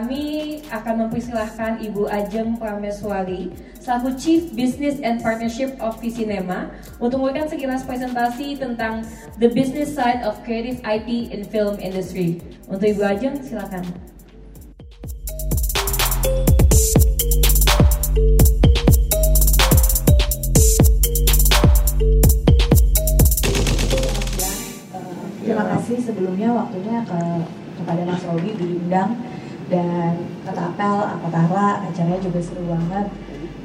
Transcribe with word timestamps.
kami 0.00 0.64
akan 0.72 0.94
mempersilahkan 1.04 1.84
Ibu 1.84 2.08
Ajeng 2.08 2.56
Prameswari 2.56 3.52
selaku 3.84 4.16
Chief 4.16 4.48
Business 4.56 4.96
and 5.04 5.20
Partnership 5.20 5.76
of 5.76 6.00
Visinema 6.00 6.72
untuk 6.96 7.20
memberikan 7.20 7.52
sekilas 7.52 7.84
presentasi 7.84 8.56
tentang 8.56 9.04
the 9.36 9.52
business 9.52 9.92
side 9.92 10.24
of 10.24 10.40
creative 10.48 10.80
IP 10.88 11.28
in 11.28 11.44
film 11.44 11.76
industry. 11.76 12.40
Untuk 12.64 12.96
Ibu 12.96 13.02
Ajeng, 13.04 13.44
silakan. 13.44 13.84
Terima 25.44 25.64
kasih 25.76 25.96
sebelumnya 26.00 26.56
waktunya 26.56 27.04
ke 27.04 27.20
kepada 27.80 28.02
Mas 28.08 28.24
Robi 28.24 28.56
diundang 28.56 29.29
dan 29.70 30.26
kata 30.42 30.74
apel, 30.74 30.96
Apatara, 31.06 31.86
acaranya 31.86 32.18
juga 32.18 32.42
seru 32.42 32.66
banget. 32.66 33.06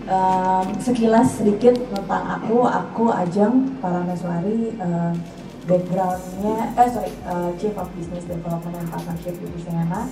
Um, 0.06 0.78
sekilas 0.78 1.42
sedikit 1.42 1.74
tentang 1.90 2.24
aku, 2.30 2.62
aku 2.62 3.10
Ajeng 3.10 3.74
Parameswari, 3.82 4.78
uh, 4.78 5.18
backgroundnya, 5.66 6.78
eh 6.78 6.90
sorry, 6.94 7.10
uh, 7.26 7.50
Chief 7.58 7.74
of 7.74 7.90
Business 7.98 8.22
Development 8.30 8.78
and 8.78 8.90
Partnership 8.94 9.34
di 9.42 9.50
Visinema. 9.58 10.06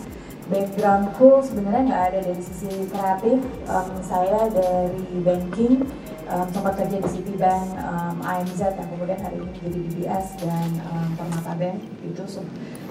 Backgroundku 0.50 1.46
sebenarnya 1.46 1.82
nggak 1.94 2.04
ada 2.10 2.20
dari 2.26 2.42
sisi 2.42 2.90
kreatif, 2.90 3.38
um, 3.70 3.90
saya 4.02 4.50
dari 4.50 5.06
banking, 5.22 5.86
um, 6.26 6.48
sempat 6.50 6.74
kerja 6.74 6.98
di 6.98 7.10
Citibank, 7.14 7.70
um, 7.86 8.18
AMZ 8.26 8.60
yang 8.74 8.90
kemudian 8.98 9.20
hari 9.22 9.38
ini 9.40 9.52
jadi 9.62 9.80
DBS 9.94 10.28
dan 10.42 10.68
um, 10.90 11.08
Permata 11.16 11.54
Bank 11.54 11.78
itu 12.02 12.24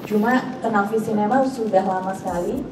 cuma 0.06 0.39
kenal 0.62 0.87
Visinema 0.91 1.42
sudah 1.47 1.83
lama 1.83 2.14
sekali 2.14 2.62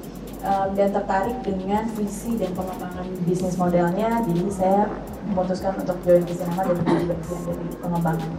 um, 0.45 0.69
dan 0.77 0.89
tertarik 0.93 1.37
dengan 1.45 1.85
visi 1.97 2.37
dan 2.37 2.53
pengembangan 2.57 3.07
bisnis 3.25 3.57
modelnya. 3.57 4.25
Jadi 4.25 4.47
saya 4.53 4.89
memutuskan 5.29 5.77
untuk 5.81 5.97
join 6.05 6.25
Visinema 6.25 6.63
dan 6.65 6.77
menjadi 6.81 7.05
bagian 7.13 7.41
dari 7.47 7.67
pengembangan. 7.81 8.31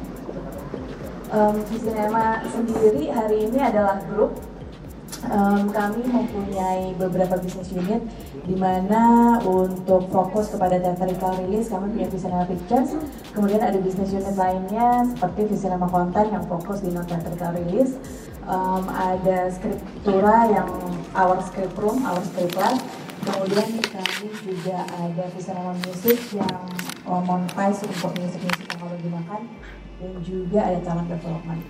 Um, 1.31 1.55
Visinema 1.71 2.25
sendiri 2.51 3.03
hari 3.07 3.37
ini 3.47 3.59
adalah 3.61 4.03
grup. 4.09 4.35
Um, 5.21 5.69
kami 5.69 6.01
mempunyai 6.01 6.97
beberapa 6.97 7.37
bisnis 7.37 7.69
unit 7.69 8.01
di 8.41 8.57
mana 8.57 9.37
untuk 9.45 10.09
fokus 10.09 10.49
kepada 10.49 10.81
theatrical 10.81 11.37
release 11.45 11.69
kami 11.69 11.93
punya 11.93 12.09
Visinema 12.09 12.45
Pictures. 12.49 12.97
Kemudian 13.29 13.61
ada 13.61 13.77
bisnis 13.77 14.09
unit 14.09 14.33
lainnya 14.33 15.05
seperti 15.13 15.53
Visinema 15.53 15.85
Content 15.93 16.25
yang 16.33 16.41
fokus 16.49 16.81
di 16.81 16.89
non 16.89 17.05
theatrical 17.05 17.53
release. 17.53 18.01
Um, 18.49 18.89
ada 18.89 19.53
skriptura 19.53 20.49
yang 20.49 20.67
our 21.15 21.41
script 21.43 21.77
room, 21.77 22.05
our 22.05 22.21
script 22.23 22.55
lab. 22.55 22.77
Kemudian 23.21 23.77
kami 23.85 24.33
juga 24.41 24.81
ada 24.97 25.23
Visinema 25.37 25.77
Music 25.85 26.17
yang 26.33 26.65
um, 27.05 27.21
monetize 27.21 27.85
untuk 27.85 28.17
musik-musik 28.17 28.65
yang 28.65 28.79
kami 28.81 28.97
gunakan 29.05 29.41
dan 30.01 30.11
juga 30.25 30.59
ada 30.65 30.79
talent 30.81 31.05
development 31.05 31.61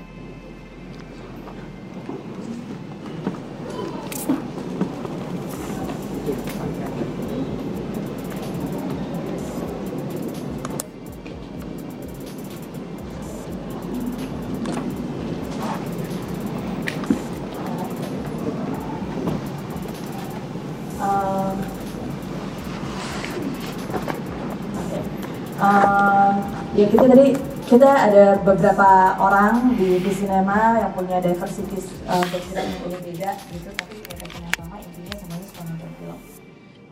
kita 27.02 27.18
tadi 27.18 27.34
kita 27.66 27.90
ada 27.90 28.26
beberapa 28.46 29.18
orang 29.18 29.74
di 29.74 29.98
di 30.06 30.12
sinema 30.14 30.78
yang 30.78 30.94
punya 30.94 31.18
diversity 31.18 31.82
uh, 32.06 32.22
background 32.30 32.70
yang 32.70 32.82
beda-beda 32.86 33.32
gitu 33.50 33.70
tapi 33.74 34.06
yang 34.06 34.54
sama 34.54 34.78
intinya 34.78 35.16
semuanya 35.18 35.46
suka 35.50 35.62
nonton 35.66 35.92
film. 35.98 36.18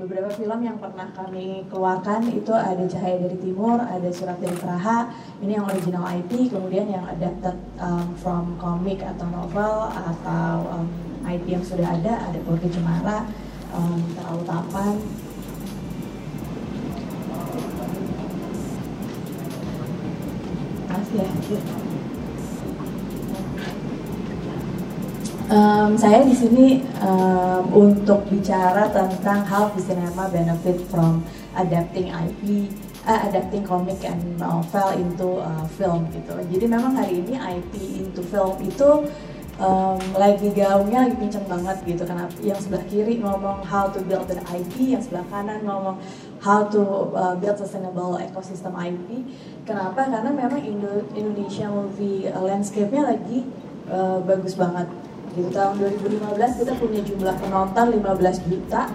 Beberapa 0.01 0.29
film 0.33 0.59
yang 0.65 0.77
pernah 0.81 1.13
kami 1.13 1.61
keluarkan 1.69 2.25
itu 2.25 2.49
ada 2.57 2.83
Cahaya 2.89 3.21
dari 3.21 3.37
Timur 3.37 3.77
ada 3.77 4.09
Surat 4.09 4.41
dari 4.41 4.57
Praha 4.57 5.13
ini 5.45 5.61
yang 5.61 5.69
original 5.69 6.01
IP 6.09 6.57
kemudian 6.57 6.89
yang 6.89 7.05
adapted 7.05 7.61
um, 7.77 8.09
from 8.17 8.57
comic 8.57 9.05
atau 9.05 9.29
novel 9.29 9.93
atau 9.93 10.73
um, 10.73 10.89
IP 11.29 11.53
yang 11.53 11.61
sudah 11.61 11.85
ada 11.85 12.33
ada 12.33 12.37
Keluarga 12.49 12.65
Cemara 12.73 13.17
um, 13.77 14.01
terlalu 14.17 14.41
tampan 14.49 14.97
Um, 25.49 25.97
saya 25.97 26.21
di 26.21 26.37
sini 26.37 26.85
um, 27.01 27.65
untuk 27.73 28.29
bicara 28.29 28.85
tentang 28.93 29.41
how 29.41 29.73
cinema 29.81 30.29
benefit 30.29 30.77
from 30.93 31.25
adapting 31.57 32.13
IP, 32.13 32.69
uh, 33.09 33.25
adapting 33.25 33.65
comic 33.65 33.97
and 34.05 34.21
novel 34.37 34.93
into 34.93 35.41
uh, 35.41 35.65
film 35.73 36.05
gitu. 36.13 36.37
Jadi 36.45 36.65
memang 36.69 36.93
hari 36.93 37.25
ini 37.25 37.33
IP 37.33 38.05
into 38.05 38.21
film 38.29 38.53
itu 38.61 39.09
um, 39.59 39.99
lagi 40.15 40.49
gaungnya 40.55 41.05
lagi 41.05 41.15
pincang 41.19 41.45
banget 41.45 41.77
gitu 41.83 42.03
karena 42.07 42.25
yang 42.41 42.59
sebelah 42.59 42.83
kiri 42.87 43.19
ngomong 43.19 43.61
how 43.67 43.91
to 43.91 43.99
build 44.07 44.25
an 44.31 44.41
IP 44.55 44.95
yang 44.95 45.03
sebelah 45.03 45.27
kanan 45.27 45.61
ngomong 45.67 45.99
how 46.39 46.65
to 46.65 47.11
uh, 47.13 47.35
build 47.37 47.59
sustainable 47.59 48.15
ecosystem 48.17 48.71
IP 48.73 49.27
kenapa? 49.67 50.07
Karena 50.07 50.31
memang 50.31 50.63
Indo 50.63 51.05
Indonesia 51.13 51.67
movie 51.69 52.25
uh, 52.31 52.41
landscape-nya 52.41 53.03
lagi 53.05 53.45
uh, 53.91 54.23
bagus 54.23 54.55
banget. 54.55 54.87
Gitu 55.37 55.53
tahun 55.53 55.77
2015 55.77 56.59
kita 56.65 56.73
punya 56.79 57.01
jumlah 57.05 57.35
penonton 57.37 57.85
15 58.01 58.47
juta. 58.49 58.89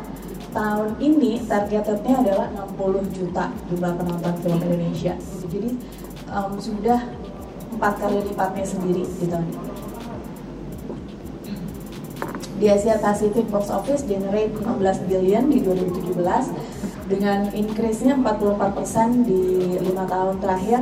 Tahun 0.55 0.91
ini 1.03 1.43
targetnya 1.51 2.15
adalah 2.15 2.47
60 2.79 3.11
juta 3.11 3.51
jumlah 3.71 3.93
penonton 3.99 4.35
film 4.39 4.59
Indonesia. 4.63 5.15
Jadi 5.51 5.71
um, 6.31 6.55
sudah 6.63 7.11
empat 7.75 7.95
kali 7.99 8.23
lipatnya 8.23 8.63
sendiri 8.63 9.03
di 9.19 9.27
tahun 9.27 9.51
ini 9.51 9.94
di 12.65 12.73
Asia 12.73 12.97
Pacific 12.97 13.45
box 13.53 13.69
office 13.69 14.09
generate 14.09 14.49
15 14.57 15.05
billion 15.05 15.53
di 15.53 15.61
2017 15.61 16.17
dengan 17.13 17.53
increase-nya 17.53 18.17
44% 18.17 19.29
di 19.29 19.77
lima 19.85 20.09
tahun 20.09 20.41
terakhir 20.41 20.81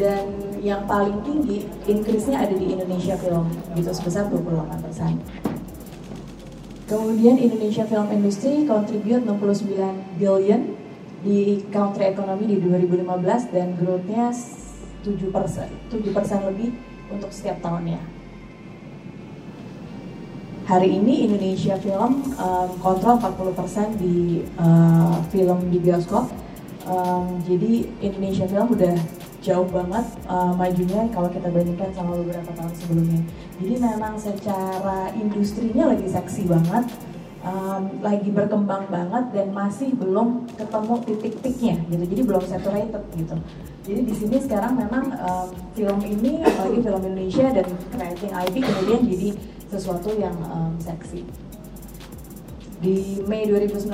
dan 0.00 0.24
yang 0.64 0.88
paling 0.88 1.20
tinggi 1.28 1.68
increase-nya 1.84 2.48
ada 2.48 2.56
di 2.56 2.72
Indonesia 2.72 3.12
Film 3.20 3.44
gitu 3.76 3.92
sebesar 3.92 4.32
28%. 4.32 5.20
Kemudian 6.88 7.36
Indonesia 7.36 7.84
Film 7.84 8.08
Industry 8.08 8.64
contribute 8.64 9.28
69 9.28 9.68
billion 10.16 10.72
di 11.20 11.60
country 11.68 12.08
economy 12.08 12.56
di 12.56 12.64
2015 12.64 13.52
dan 13.52 13.76
growth-nya 13.76 14.32
7%, 15.04 15.92
7% 15.92 16.48
lebih 16.48 16.72
untuk 17.12 17.28
setiap 17.28 17.60
tahunnya 17.60 18.17
hari 20.68 21.00
ini 21.00 21.24
Indonesia 21.24 21.80
Film 21.80 22.20
um, 22.36 22.68
kontrol 22.84 23.16
40% 23.16 23.96
di 23.96 24.44
uh, 24.60 25.16
film 25.32 25.72
di 25.72 25.80
bioskop. 25.80 26.28
Um, 26.84 27.40
jadi 27.48 27.88
Indonesia 28.04 28.44
Film 28.44 28.76
udah 28.76 28.96
jauh 29.40 29.64
banget 29.64 30.04
uh, 30.28 30.52
majunya 30.52 31.08
kalau 31.08 31.32
kita 31.32 31.48
bandingkan 31.48 31.88
sama 31.96 32.20
beberapa 32.20 32.52
tahun 32.52 32.72
sebelumnya. 32.84 33.22
Jadi 33.56 33.74
memang 33.80 34.14
secara 34.20 35.08
industrinya 35.16 35.88
lagi 35.88 36.04
seksi 36.04 36.44
banget, 36.44 36.84
um, 37.48 37.88
lagi 38.04 38.28
berkembang 38.28 38.92
banget 38.92 39.24
dan 39.32 39.48
masih 39.56 39.96
belum 39.96 40.52
ketemu 40.52 40.94
titik-titiknya 41.08 41.74
gitu. 41.88 42.04
Jadi 42.12 42.22
belum 42.28 42.44
saturated 42.44 43.04
gitu. 43.16 43.36
Jadi 43.88 44.00
di 44.04 44.14
sini 44.20 44.36
sekarang 44.36 44.76
memang 44.76 45.16
um, 45.16 45.48
film 45.72 45.96
ini 46.04 46.44
apalagi 46.44 46.84
film 46.84 47.02
Indonesia 47.08 47.46
dan 47.56 47.66
creating 47.88 48.32
IP 48.36 48.54
kemudian 48.60 49.02
jadi 49.08 49.30
sesuatu 49.68 50.12
yang 50.16 50.34
um, 50.48 50.74
seksi. 50.80 51.24
Di 52.78 53.20
Mei 53.26 53.44
2019 53.50 53.90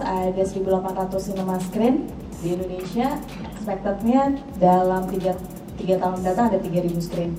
ada 0.00 0.42
1.800 0.42 1.18
cinema 1.18 1.58
screen 1.58 2.06
di 2.40 2.54
Indonesia. 2.54 3.18
Expectednya 3.54 4.38
dalam 4.56 5.04
3, 5.10 5.34
3 5.82 6.00
tahun 6.00 6.18
datang 6.24 6.46
ada 6.54 6.58
3.000 6.62 6.96
screen. 7.02 7.32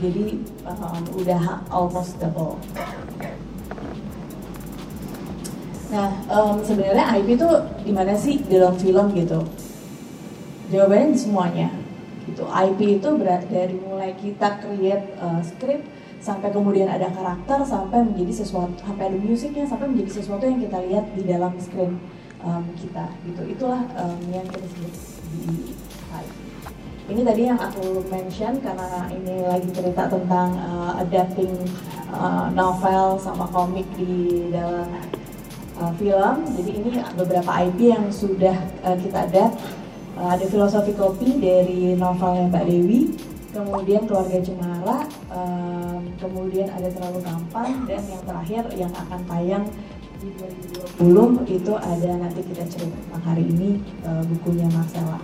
Jadi 0.00 0.40
um, 0.64 1.04
udah 1.20 1.64
almost 1.68 2.16
double. 2.20 2.56
Nah, 5.90 6.14
um, 6.30 6.62
sebenarnya 6.62 7.18
IP 7.18 7.34
itu 7.34 7.50
di 7.82 7.90
mana 7.90 8.14
sih 8.14 8.38
dalam 8.46 8.78
film 8.78 9.10
gitu? 9.18 9.42
Jawabannya 10.70 11.18
di 11.18 11.18
semuanya. 11.18 11.68
Gitu. 12.30 12.46
IP 12.46 13.02
itu 13.02 13.08
berat 13.18 13.42
dari 13.50 13.74
mulai 13.74 14.14
kita 14.14 14.62
create 14.62 15.18
uh, 15.18 15.42
script, 15.42 15.82
sampai 16.20 16.52
kemudian 16.52 16.86
ada 16.86 17.08
karakter 17.08 17.64
sampai 17.64 18.04
menjadi 18.04 18.44
sesuatu 18.44 18.76
sampai 18.76 19.08
ada 19.08 19.18
musiknya 19.18 19.64
sampai 19.64 19.88
menjadi 19.88 20.20
sesuatu 20.20 20.44
yang 20.44 20.60
kita 20.60 20.78
lihat 20.84 21.04
di 21.16 21.22
dalam 21.24 21.52
screen 21.56 21.96
um, 22.44 22.64
kita 22.76 23.08
gitu. 23.24 23.42
Itulah 23.56 23.82
um, 23.96 24.20
yang 24.28 24.44
kita 24.48 24.66
sebut 24.68 24.94
di 25.32 25.72
ini 27.10 27.26
tadi 27.26 27.42
yang 27.42 27.58
aku 27.58 28.06
mention 28.06 28.62
karena 28.62 29.10
ini 29.10 29.42
lagi 29.42 29.66
cerita 29.74 30.06
tentang 30.06 30.54
uh, 30.62 30.94
adapting 31.02 31.50
uh, 32.14 32.46
novel 32.54 33.18
sama 33.18 33.50
komik 33.50 33.82
di 33.98 34.46
dalam 34.54 34.86
uh, 35.82 35.90
film. 35.98 36.46
Jadi 36.54 36.70
ini 36.70 37.02
beberapa 37.18 37.50
IP 37.66 37.90
yang 37.90 38.06
sudah 38.14 38.54
uh, 38.86 38.94
kita 38.94 39.26
adapt. 39.26 39.58
Uh, 40.14 40.38
ada 40.38 40.46
filosofi 40.46 40.94
kopi 40.94 41.42
dari 41.42 41.98
novelnya 41.98 42.46
Mbak 42.46 42.64
Dewi. 42.70 43.00
Kemudian 43.50 44.06
keluarga 44.06 44.38
Cemara, 44.38 45.10
um, 45.30 46.02
kemudian 46.18 46.68
ada 46.70 46.90
terlalu 46.90 47.18
tampan 47.22 47.86
dan 47.86 48.02
yang 48.06 48.22
terakhir 48.26 48.62
yang 48.76 48.92
akan 48.92 49.20
tayang 49.26 49.64
di 50.20 50.28
2020 51.00 51.56
itu 51.56 51.72
ada 51.80 52.10
nanti 52.20 52.40
kita 52.44 52.64
cerita 52.68 53.16
hari 53.24 53.48
ini 53.48 53.80
uh, 54.04 54.20
bukunya 54.28 54.68
Marcella. 54.68 55.16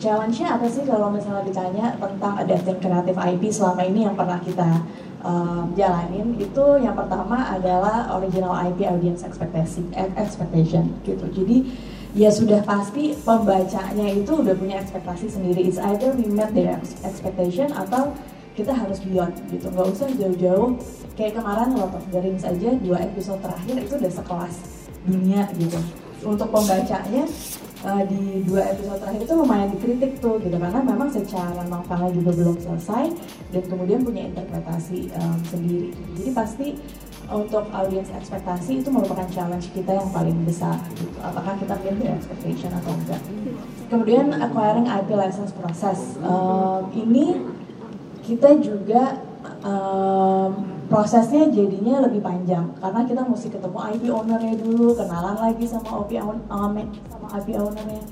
Challenge-nya 0.00 0.56
apa 0.56 0.64
sih 0.70 0.86
kalau 0.88 1.12
misalnya 1.12 1.44
ditanya 1.44 1.92
tentang 2.00 2.34
adapting 2.40 2.78
kreatif 2.80 3.16
IP 3.20 3.42
selama 3.52 3.82
ini 3.84 4.08
yang 4.08 4.16
pernah 4.16 4.40
kita 4.40 4.80
um, 5.20 5.76
jalanin 5.76 6.32
itu 6.40 6.64
yang 6.80 6.96
pertama 6.96 7.52
adalah 7.52 8.08
original 8.16 8.56
IP 8.64 8.88
audience 8.88 9.26
expectation, 9.26 9.92
expectation 10.16 10.96
gitu. 11.04 11.26
Jadi 11.28 11.68
ya 12.14 12.30
sudah 12.30 12.62
pasti 12.66 13.14
pembacanya 13.22 14.06
itu 14.10 14.32
udah 14.34 14.54
punya 14.58 14.82
ekspektasi 14.82 15.30
sendiri. 15.30 15.70
It's 15.70 15.78
either 15.78 16.10
we 16.14 16.26
met 16.26 16.50
their 16.50 16.78
expectation 17.06 17.70
atau 17.70 18.10
kita 18.58 18.74
harus 18.74 18.98
beyond 19.06 19.34
gitu. 19.48 19.70
Nggak 19.70 19.88
usah 19.94 20.08
jauh-jauh 20.18 20.68
kayak 21.14 21.38
kemarin 21.38 21.76
Lord 21.78 21.94
of 21.94 22.04
the 22.10 22.18
Rings 22.18 22.42
aja 22.42 22.70
dua 22.82 22.98
episode 23.06 23.40
terakhir 23.40 23.74
itu 23.78 23.94
udah 23.96 24.12
sekelas 24.12 24.54
dunia 25.06 25.42
gitu. 25.56 25.78
Untuk 26.20 26.52
pembacanya 26.52 27.24
uh, 27.86 28.02
di 28.04 28.44
dua 28.44 28.74
episode 28.74 29.00
terakhir 29.00 29.20
itu 29.24 29.34
lumayan 29.38 29.68
dikritik 29.72 30.12
tuh 30.20 30.36
gitu 30.42 30.56
karena 30.58 30.80
memang 30.84 31.08
secara 31.08 31.62
novelnya 31.64 32.10
juga 32.12 32.30
belum 32.36 32.56
selesai 32.60 33.04
dan 33.54 33.62
kemudian 33.70 34.00
punya 34.04 34.28
interpretasi 34.28 35.08
um, 35.16 35.38
sendiri. 35.48 35.94
Jadi 36.20 36.30
pasti 36.34 36.68
untuk 37.30 37.64
audience 37.70 38.10
ekspektasi 38.10 38.82
itu 38.82 38.88
merupakan 38.90 39.26
challenge 39.30 39.70
kita 39.70 39.94
yang 39.94 40.10
paling 40.10 40.34
besar 40.42 40.76
gitu. 40.94 41.16
Apakah 41.22 41.54
kita 41.56 41.78
their 41.78 42.18
expectation 42.18 42.70
atau 42.74 42.92
enggak? 42.94 43.22
Kemudian 43.90 44.34
acquiring 44.38 44.86
IP 44.86 45.10
license 45.14 45.54
proses 45.54 46.18
um, 46.22 46.90
ini 46.94 47.38
kita 48.26 48.58
juga 48.62 49.18
um, 49.62 50.82
prosesnya 50.90 51.46
jadinya 51.50 52.02
lebih 52.06 52.22
panjang 52.22 52.70
karena 52.78 53.00
kita 53.06 53.22
mesti 53.26 53.48
ketemu 53.50 53.78
IP 53.94 54.02
ownernya 54.10 54.54
dulu, 54.58 54.94
kenalan 54.94 55.38
lagi 55.38 55.64
sama 55.66 56.02
IP 56.06 56.18
owner, 56.22 56.86
sama 57.10 57.26
IP 57.38 57.48
ownernya 57.58 58.02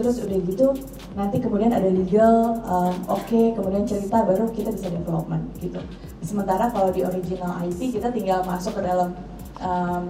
terus 0.00 0.16
udah 0.24 0.38
gitu 0.48 0.66
nanti 1.14 1.42
kemudian 1.42 1.74
ada 1.74 1.90
legal 1.90 2.58
um, 2.62 2.94
oke 3.10 3.26
okay, 3.26 3.50
kemudian 3.54 3.82
cerita 3.82 4.22
baru 4.22 4.46
kita 4.50 4.70
bisa 4.74 4.88
development 4.90 5.44
gitu. 5.58 5.80
Sementara 6.22 6.70
kalau 6.70 6.94
di 6.94 7.02
original 7.02 7.58
IP 7.66 7.98
kita 7.98 8.14
tinggal 8.14 8.46
masuk 8.46 8.78
ke 8.78 8.82
dalam 8.86 9.14
um, 9.62 10.06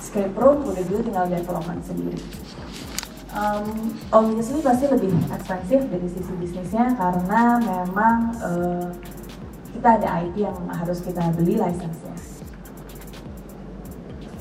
script 0.00 0.36
room 0.36 0.64
udah 0.64 0.82
gitu 0.82 1.00
tinggal 1.04 1.28
development 1.28 1.80
sendiri. 1.84 2.20
Um, 3.30 3.94
obviously 4.10 4.58
pasti 4.58 4.90
lebih 4.90 5.14
ekspensif 5.30 5.86
dari 5.86 6.08
sisi 6.10 6.32
bisnisnya 6.34 6.98
karena 6.98 7.62
memang 7.62 8.16
uh, 8.42 8.90
kita 9.70 10.02
ada 10.02 10.08
IP 10.26 10.42
yang 10.42 10.56
harus 10.66 10.98
kita 10.98 11.30
beli 11.38 11.54
license-nya 11.54 11.99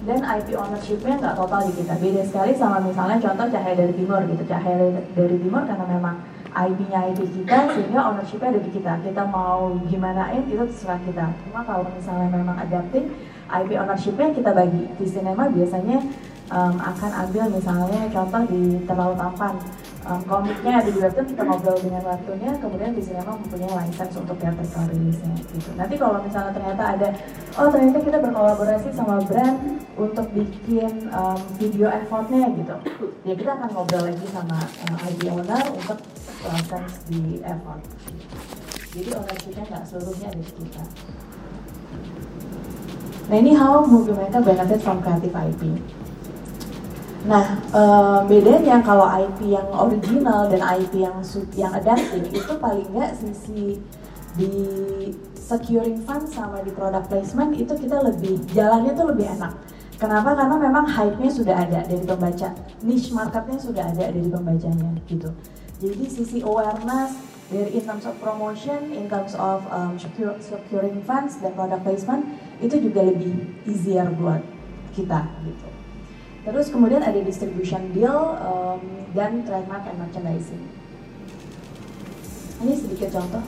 dan 0.10 0.26
IP 0.26 0.58
ownership-nya 0.58 1.22
nggak 1.22 1.38
total 1.38 1.62
di 1.70 1.74
kita. 1.78 1.94
Beda 2.02 2.22
sekali 2.26 2.58
sama 2.58 2.82
misalnya 2.82 3.22
contoh 3.22 3.46
Cahaya 3.54 3.78
dari 3.78 3.94
Timur 3.94 4.26
gitu. 4.26 4.42
Cahaya 4.50 4.90
dari 5.14 5.38
Timur 5.38 5.62
karena 5.70 5.86
memang 5.86 6.16
IP-nya 6.50 7.00
IP 7.14 7.20
kita 7.30 7.70
sehingga 7.78 8.00
ownership-nya 8.10 8.50
ada 8.58 8.62
di 8.66 8.72
kita. 8.74 8.92
Kita 9.06 9.24
mau 9.30 9.78
gimanain 9.86 10.42
itu 10.50 10.66
terserah 10.66 10.98
kita. 11.06 11.30
Cuma 11.46 11.62
kalau 11.62 11.86
misalnya 11.94 12.26
memang 12.34 12.58
adapting, 12.58 13.06
IP 13.54 13.70
ownership-nya 13.78 14.34
kita 14.34 14.50
bagi. 14.58 14.90
Di 14.98 15.06
sinema 15.06 15.46
biasanya 15.46 16.02
um, 16.50 16.76
akan 16.82 17.12
ambil 17.30 17.46
misalnya 17.54 18.02
contoh 18.10 18.42
di 18.50 18.82
terlalu 18.90 19.14
tampan 19.14 19.54
um, 20.08 20.22
komiknya 20.24 20.80
ada 20.80 20.90
di 20.90 21.00
webtoon 21.00 21.28
kita 21.28 21.44
ngobrol 21.44 21.78
dengan 21.82 22.04
webtoonnya 22.06 22.52
kemudian 22.62 22.92
di 22.96 23.02
sinema 23.04 23.36
mempunyai 23.36 23.74
license 23.84 24.16
untuk 24.16 24.36
theatrical 24.40 24.84
rilisnya 24.88 25.36
gitu. 25.52 25.70
Nanti 25.76 25.96
kalau 26.00 26.20
misalnya 26.24 26.52
ternyata 26.56 26.84
ada 26.96 27.08
oh 27.60 27.68
ternyata 27.68 28.00
kita 28.00 28.18
berkolaborasi 28.24 28.90
sama 28.96 29.20
brand 29.28 29.58
untuk 30.00 30.28
bikin 30.32 31.12
um, 31.12 31.40
video 31.60 31.88
effortnya 31.92 32.48
gitu. 32.56 32.76
Ya 33.28 33.34
kita 33.36 33.52
akan 33.60 33.70
ngobrol 33.76 34.04
lagi 34.08 34.26
sama 34.32 34.60
uh, 34.64 35.08
ID 35.10 35.22
owner 35.34 35.64
untuk 35.76 36.00
license 36.48 36.94
di 37.12 37.44
effort. 37.44 37.82
Jadi 38.90 39.10
ownershipnya 39.14 39.64
nggak 39.68 39.84
seluruhnya 39.86 40.28
ada 40.32 40.42
di 40.42 40.54
kita. 40.56 40.84
Nah 43.30 43.38
ini 43.38 43.54
how 43.54 43.86
movie 43.86 44.18
maker 44.18 44.42
benefit 44.42 44.82
from 44.82 45.06
creative 45.06 45.36
IP. 45.36 45.62
Nah, 47.28 47.60
uh, 47.76 48.24
bedanya 48.24 48.80
kalau 48.80 49.04
IP 49.04 49.52
yang 49.52 49.68
original 49.76 50.48
dan 50.48 50.64
IP 50.80 51.04
yang 51.04 51.20
yang 51.52 51.76
adapting 51.76 52.24
itu 52.32 52.54
paling 52.56 52.88
nggak 52.96 53.12
sisi 53.20 53.76
di 54.40 54.52
securing 55.36 56.00
fund 56.08 56.24
sama 56.32 56.64
di 56.64 56.72
product 56.72 57.12
placement 57.12 57.58
itu 57.60 57.76
kita 57.76 58.00
lebih 58.00 58.40
jalannya 58.56 58.96
tuh 58.96 59.12
lebih 59.12 59.36
enak. 59.36 59.52
Kenapa? 60.00 60.32
Karena 60.32 60.56
memang 60.56 60.88
hype-nya 60.88 61.28
sudah 61.28 61.56
ada 61.60 61.84
dari 61.84 62.08
pembaca, 62.08 62.56
niche 62.88 63.12
marketnya 63.12 63.60
sudah 63.60 63.84
ada 63.84 64.08
dari 64.08 64.32
pembacanya 64.32 64.96
gitu. 65.12 65.28
Jadi 65.84 66.06
sisi 66.08 66.40
awareness 66.40 67.20
dari 67.52 67.76
in 67.76 67.84
terms 67.84 68.08
of 68.08 68.16
promotion, 68.24 68.96
in 68.96 69.12
terms 69.12 69.36
of 69.36 69.68
um, 69.68 70.00
securing 70.40 71.04
funds 71.04 71.36
dan 71.44 71.52
product 71.52 71.84
placement 71.84 72.24
itu 72.64 72.80
juga 72.80 73.04
lebih 73.04 73.60
easier 73.68 74.08
buat 74.16 74.40
kita 74.96 75.28
gitu. 75.44 75.79
Terus 76.48 76.72
kemudian 76.72 77.04
ada 77.04 77.20
distribution 77.20 77.92
deal 77.92 78.40
um, 78.40 78.80
dan 79.12 79.44
trademark 79.44 79.84
and 79.88 79.98
merchandising. 80.00 80.64
Ini 82.60 82.74
sedikit 82.76 83.10
contoh. 83.16 83.44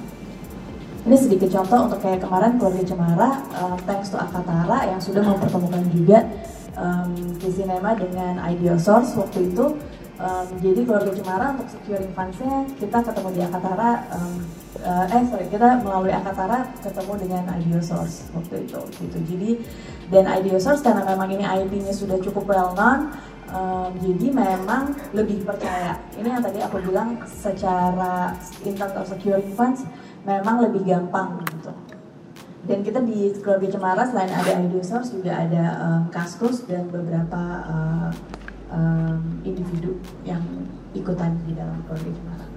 Ini 1.01 1.17
sedikit 1.17 1.49
contoh 1.49 1.79
untuk 1.89 1.99
kayak 2.03 2.21
kemarin 2.21 2.61
keluarga 2.61 2.83
Cemara, 2.85 3.29
um, 3.57 3.77
thanks 3.89 4.13
to 4.13 4.21
Akatara 4.21 4.85
yang 4.85 5.01
sudah 5.01 5.25
mempertemukan 5.25 5.81
juga 5.89 6.29
um, 6.77 7.11
Cinema 7.41 7.97
dengan 7.97 8.37
Ideal 8.45 8.77
Source 8.77 9.17
waktu 9.17 9.49
itu. 9.49 9.65
Um, 10.21 10.45
jadi 10.61 10.85
keluarga 10.85 11.17
Cemara 11.17 11.57
untuk 11.57 11.65
securing 11.73 12.13
fundsnya 12.13 12.69
kita 12.77 12.97
ketemu 13.01 13.29
di 13.33 13.41
Akatara, 13.41 13.91
um, 14.13 14.37
uh, 14.85 15.05
eh 15.09 15.23
sorry 15.25 15.49
kita 15.49 15.81
melalui 15.81 16.13
Akatara 16.13 16.69
ketemu 16.77 17.13
dengan 17.25 17.43
Ideal 17.57 17.81
Source 17.81 18.29
waktu 18.37 18.69
itu. 18.69 18.81
Gitu. 19.01 19.17
Jadi 19.17 19.51
dan 20.13 20.29
Ideal 20.29 20.61
Source 20.61 20.85
karena 20.85 21.01
memang 21.09 21.25
ini 21.33 21.41
IP-nya 21.41 21.89
sudah 21.89 22.21
cukup 22.21 22.45
well 22.45 22.77
known 22.77 23.09
um, 23.51 23.91
jadi 23.99 24.27
memang 24.31 24.95
lebih 25.11 25.43
percaya 25.43 25.99
ini 26.15 26.27
yang 26.31 26.43
tadi 26.43 26.59
aku 26.63 26.79
bilang 26.83 27.19
secara 27.27 28.35
in 28.63 28.73
terms 28.75 28.95
of 28.95 29.05
securing 29.07 29.51
funds 29.53 29.83
memang 30.23 30.63
lebih 30.63 30.83
gampang 30.87 31.39
gitu 31.51 31.71
dan 32.61 32.85
kita 32.85 32.99
di 33.01 33.33
keluarga 33.41 33.67
Cemara 33.73 34.03
selain 34.05 34.31
ada 34.31 34.51
Ideal 34.61 34.85
Source 34.85 35.11
juga 35.11 35.33
ada 35.33 35.63
um, 35.81 36.03
Kaskus 36.13 36.63
dan 36.69 36.87
beberapa 36.91 37.41
uh, 37.65 38.09
um, 38.71 39.21
individu 39.43 39.99
yang 40.25 40.41
ikutan 40.95 41.37
di 41.45 41.53
dalam 41.53 41.79
keluarga 41.85 42.11
Cemara 42.11 42.51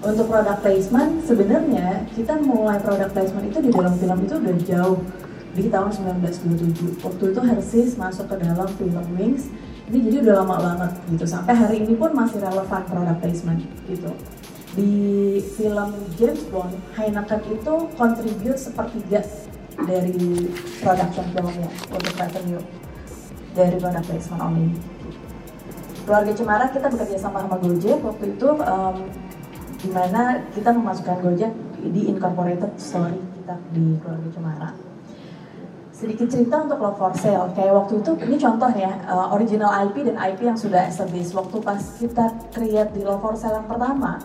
untuk 0.00 0.32
product 0.32 0.64
placement 0.64 1.12
sebenarnya 1.28 2.08
kita 2.16 2.40
mulai 2.40 2.80
product 2.80 3.12
placement 3.12 3.52
itu 3.52 3.58
di 3.60 3.70
dalam 3.70 3.92
film 4.00 4.18
itu 4.24 4.34
udah 4.40 4.56
jauh. 4.64 5.00
Di 5.50 5.66
tahun 5.66 5.90
1927 5.90 7.04
waktu 7.04 7.24
itu 7.34 7.40
Hershey's 7.42 7.92
masuk 7.98 8.30
ke 8.32 8.36
dalam 8.40 8.70
film 8.80 9.06
Wings. 9.18 9.52
Ini 9.90 9.98
jadi 10.06 10.16
udah 10.24 10.34
lama 10.40 10.56
banget 10.62 10.92
gitu 11.10 11.26
sampai 11.26 11.52
hari 11.52 11.82
ini 11.82 11.98
pun 11.98 12.14
masih 12.14 12.38
relevan 12.40 12.82
product 12.86 13.18
placement 13.20 13.60
gitu. 13.90 14.10
Di 14.78 14.92
film 15.58 15.90
James 16.14 16.42
Bond 16.48 16.72
Heineken 16.94 17.40
itu 17.50 17.74
kontribut 17.98 18.56
sepertiga 18.56 19.20
dari 19.84 20.48
production 20.80 21.26
filmnya 21.34 21.70
untuk 21.90 22.14
revenue 22.14 22.62
dari 23.54 23.76
placement 23.78 24.42
only 24.42 24.68
keluarga 26.04 26.32
Cemara 26.34 26.66
kita 26.72 26.86
bekerja 26.90 27.16
sama 27.18 27.44
sama 27.44 27.56
Gojek 27.60 27.98
waktu 28.02 28.24
itu 28.34 28.48
um, 28.50 28.96
di 29.80 29.90
mana 29.92 30.42
kita 30.52 30.70
memasukkan 30.74 31.16
Gojek 31.22 31.52
di 31.80 32.10
incorporated 32.10 32.72
story 32.76 33.20
kita 33.40 33.54
di 33.70 33.98
keluarga 34.02 34.28
Cemara 34.32 34.70
sedikit 36.00 36.32
cerita 36.32 36.64
untuk 36.64 36.80
Love 36.80 36.96
for 36.96 37.12
Sale. 37.12 37.52
Kayak 37.52 37.76
waktu 37.76 38.00
itu, 38.00 38.16
ini 38.24 38.40
contoh 38.40 38.72
ya, 38.72 38.88
uh, 39.04 39.36
original 39.36 39.68
IP 39.84 40.08
dan 40.08 40.16
IP 40.16 40.48
yang 40.48 40.56
sudah 40.56 40.88
established. 40.88 41.36
Waktu 41.36 41.60
pas 41.60 41.76
kita 41.76 42.24
create 42.56 42.96
di 42.96 43.04
Love 43.04 43.20
for 43.20 43.36
Sale 43.36 43.60
yang 43.60 43.68
pertama, 43.68 44.16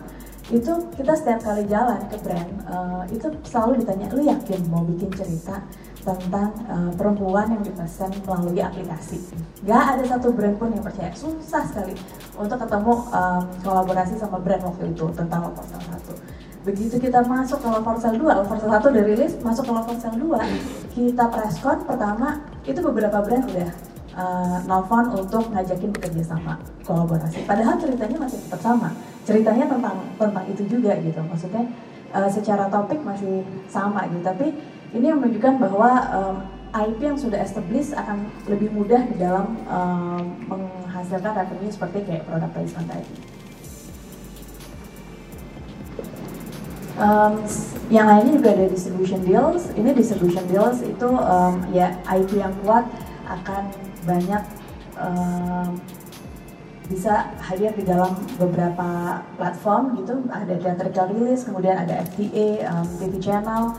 itu 0.54 0.72
kita 0.94 1.12
setiap 1.18 1.42
kali 1.42 1.66
jalan 1.66 1.98
ke 2.06 2.22
brand 2.22 2.50
uh, 2.70 3.02
itu 3.10 3.26
selalu 3.50 3.82
ditanya 3.82 4.06
lu 4.14 4.22
yakin 4.22 4.60
mau 4.70 4.86
bikin 4.86 5.10
cerita 5.10 5.58
tentang 6.06 6.54
uh, 6.70 6.90
perempuan 6.94 7.50
yang 7.50 7.62
dipesan 7.66 8.14
melalui 8.22 8.62
aplikasi. 8.62 9.18
Gak 9.66 9.98
ada 9.98 10.04
satu 10.06 10.30
brand 10.30 10.54
pun 10.54 10.70
yang 10.70 10.86
percaya. 10.86 11.10
Susah 11.18 11.66
sekali 11.66 11.98
untuk 12.38 12.62
ketemu 12.62 12.94
um, 13.10 13.42
kolaborasi 13.66 14.14
sama 14.14 14.38
brand 14.38 14.62
waktu 14.62 14.94
itu 14.94 15.10
tentang 15.18 15.50
Loversel 15.50 15.82
satu. 15.82 16.14
Begitu 16.62 17.02
kita 17.02 17.26
masuk 17.26 17.58
ke 17.58 17.68
Loversel 17.70 18.14
2 18.14 18.22
Loversel 18.22 18.70
satu 18.70 18.86
udah 18.94 19.04
rilis 19.06 19.34
masuk 19.42 19.66
ke 19.66 19.72
Loversel 19.74 20.14
2 20.14 20.94
kita 20.94 21.24
preskon 21.26 21.78
pertama 21.82 22.42
itu 22.62 22.78
beberapa 22.78 23.18
brand 23.22 23.44
udah 23.50 23.70
uh, 24.16 24.58
nelfon 24.64 25.04
untuk 25.12 25.44
ngajakin 25.52 25.90
bekerja 25.92 26.22
sama 26.34 26.58
kolaborasi. 26.82 27.44
Padahal 27.44 27.76
ceritanya 27.78 28.16
masih 28.22 28.38
tetap 28.46 28.60
sama. 28.62 28.90
Ceritanya 29.26 29.66
tentang 29.66 30.06
tentang 30.16 30.44
itu 30.46 30.62
juga 30.66 30.96
gitu. 31.02 31.20
Maksudnya 31.20 31.66
uh, 32.16 32.30
secara 32.30 32.66
topik 32.72 33.02
masih 33.04 33.44
sama 33.68 34.08
gitu. 34.08 34.22
Tapi 34.24 34.54
ini 34.96 35.12
yang 35.12 35.20
menunjukkan 35.20 35.54
bahwa 35.60 35.90
um, 36.10 36.36
IP 36.76 36.98
yang 37.04 37.16
sudah 37.20 37.40
established 37.40 37.92
akan 37.96 38.28
lebih 38.48 38.68
mudah 38.72 39.04
di 39.08 39.16
dalam 39.16 39.56
um, 39.68 40.24
menghasilkan 40.48 41.32
revenue 41.32 41.72
seperti 41.72 42.04
kayak 42.04 42.24
produk 42.28 42.50
placement 42.52 42.88
tadi. 42.88 43.08
Um, 46.96 47.44
yang 47.92 48.08
lainnya 48.08 48.40
juga 48.40 48.56
ada 48.56 48.66
distribution 48.72 49.20
deals. 49.20 49.68
Ini 49.76 49.92
distribution 49.92 50.44
deals 50.48 50.80
itu 50.80 51.08
um, 51.12 51.60
ya 51.76 51.92
IP 52.08 52.40
yang 52.40 52.56
kuat 52.64 52.88
akan 53.28 53.68
banyak 54.08 54.42
um, 54.96 55.76
bisa 56.86 57.34
hadir 57.42 57.74
di 57.74 57.82
dalam 57.82 58.14
beberapa 58.38 59.20
platform 59.34 59.98
gitu 59.98 60.22
ada 60.30 60.54
theatrical 60.54 61.10
release 61.10 61.42
kemudian 61.42 61.74
ada 61.82 62.06
FTA 62.06 62.62
um, 62.70 62.86
TV 63.02 63.18
channel 63.18 63.74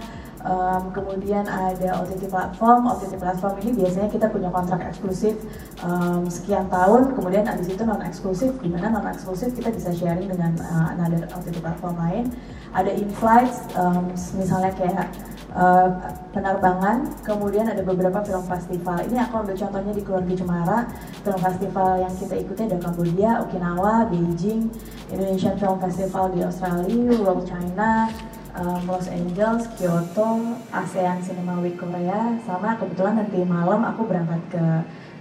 um, 0.48 0.89
kemudian 0.96 1.44
ada 1.46 2.01
OTT 2.01 2.32
platform. 2.32 2.88
OTT 2.88 3.20
platform 3.20 3.54
ini 3.62 3.72
biasanya 3.84 4.10
kita 4.10 4.25
punya 4.32 4.50
kontrak 4.50 4.82
eksklusif 4.88 5.36
um, 5.84 6.25
sekian 6.32 6.72
tahun. 6.72 7.13
Kemudian 7.13 7.44
abis 7.46 7.68
itu 7.68 7.84
non 7.84 8.00
eksklusif 8.01 8.51
di 8.63 8.70
mana 8.72 8.96
non 8.96 9.06
eksklusif 9.06 9.51
kita 9.54 9.70
bisa 9.75 9.92
sharing 9.92 10.32
dengan 10.32 10.56
uh, 10.63 10.96
another 10.96 11.27
OTT 11.36 11.60
platform 11.60 12.00
lain. 12.00 12.25
Ada 12.72 12.92
in 12.96 13.12
flights 13.20 13.68
um, 13.75 14.12
misalnya 14.39 14.72
kayak 14.75 15.08
uh, 15.56 15.89
penerbangan, 16.32 17.10
kemudian 17.24 17.68
ada 17.68 17.82
beberapa 17.84 18.22
film 18.24 18.44
festival. 18.48 19.01
Ini 19.08 19.18
aku 19.27 19.34
ambil 19.44 19.56
contohnya 19.56 19.94
di 19.96 20.01
Keluarga 20.04 20.34
Cemara, 20.36 20.80
film 21.24 21.39
festival 21.39 21.92
yang 22.01 22.13
kita 22.16 22.36
ikuti 22.38 22.62
ada 22.68 22.77
Kambodia, 22.80 23.32
Okinawa, 23.44 24.08
Beijing, 24.12 24.70
Indonesian 25.10 25.56
Film 25.56 25.77
Festival 25.80 26.25
di 26.36 26.39
Australia, 26.44 27.16
World 27.24 27.48
China, 27.48 28.12
um, 28.58 28.82
Los 28.90 29.08
Angeles, 29.08 29.70
Kyoto, 29.78 30.58
ASEAN 30.74 31.22
Cinema 31.22 31.62
Week 31.62 31.78
Korea, 31.78 32.36
sama 32.44 32.76
kebetulan 32.82 33.22
nanti 33.22 33.40
malam 33.46 33.86
aku 33.86 34.10
berangkat 34.10 34.42
ke 34.50 34.66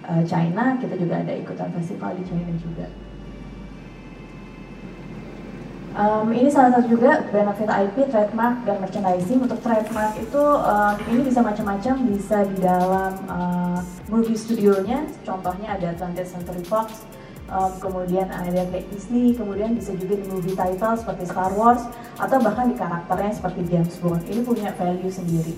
uh, 0.09 0.23
China, 0.25 0.81
kita 0.81 0.97
juga 0.97 1.21
ada 1.21 1.33
ikutan 1.37 1.71
festival 1.77 2.17
di 2.17 2.25
China 2.25 2.53
juga. 2.57 2.89
Um, 5.97 6.29
ini 6.29 6.53
salah 6.53 6.77
satu 6.77 6.93
juga 6.93 7.25
benefit 7.33 7.73
IP, 7.73 8.13
trademark, 8.13 8.69
dan 8.69 8.77
merchandising. 8.85 9.41
Untuk 9.41 9.65
trademark 9.65 10.13
itu 10.21 10.45
um, 10.45 10.97
ini 11.09 11.25
bisa 11.25 11.41
macam-macam, 11.41 11.95
bisa 12.13 12.45
di 12.45 12.61
dalam 12.61 13.17
uh, 13.33 13.81
movie 14.13 14.37
studionya, 14.37 15.09
contohnya 15.25 15.73
ada 15.73 15.97
20th 15.97 16.37
Century 16.37 16.61
Fox, 16.69 17.09
um, 17.51 17.73
kemudian 17.79 18.27
ada 18.31 18.63
kayak 18.71 18.87
Disney, 18.91 19.35
kemudian 19.35 19.75
bisa 19.75 19.95
juga 19.95 20.19
di 20.19 20.27
movie 20.27 20.57
title 20.57 20.95
seperti 20.99 21.25
Star 21.31 21.53
Wars, 21.55 21.83
atau 22.19 22.39
bahkan 22.43 22.71
di 22.71 22.77
karakternya 22.79 23.33
seperti 23.35 23.61
James 23.71 23.95
Bond. 24.03 24.23
Ini 24.27 24.41
punya 24.43 24.71
value 24.75 25.13
sendiri. 25.13 25.55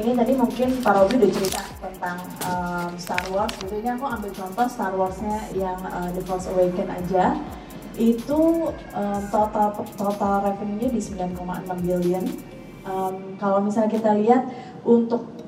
Ini 0.00 0.16
tadi 0.16 0.32
mungkin 0.32 0.68
Pak 0.80 0.92
Robi 0.96 1.14
udah 1.20 1.32
cerita 1.34 1.60
tentang 1.76 2.18
um, 2.48 2.90
Star 2.96 3.24
Wars, 3.28 3.52
gitu. 3.60 3.74
Ini 3.80 4.00
aku 4.00 4.06
ambil 4.08 4.30
contoh 4.32 4.66
Star 4.70 4.92
Warsnya 4.96 5.52
yang 5.52 5.80
uh, 5.84 6.08
The 6.12 6.22
Force 6.24 6.48
Awakens 6.48 6.88
aja 6.88 7.36
itu 8.00 8.72
um, 8.96 9.22
total 9.28 9.76
total 9.98 10.34
revenue-nya 10.40 10.88
di 10.88 11.00
9,6 11.04 11.36
billion. 11.84 12.24
Um, 12.80 13.36
kalau 13.36 13.60
misalnya 13.60 13.92
kita 13.92 14.16
lihat 14.16 14.48
untuk 14.88 15.39